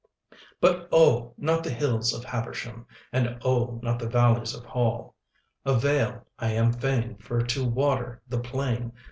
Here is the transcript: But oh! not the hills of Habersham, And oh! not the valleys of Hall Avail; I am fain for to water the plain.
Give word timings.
But 0.59 0.89
oh! 0.91 1.35
not 1.37 1.63
the 1.63 1.69
hills 1.69 2.11
of 2.11 2.23
Habersham, 2.23 2.87
And 3.13 3.37
oh! 3.45 3.79
not 3.83 3.99
the 3.99 4.09
valleys 4.09 4.55
of 4.55 4.65
Hall 4.65 5.13
Avail; 5.63 6.25
I 6.39 6.53
am 6.53 6.73
fain 6.73 7.17
for 7.17 7.39
to 7.39 7.67
water 7.69 8.19
the 8.27 8.39
plain. 8.39 8.93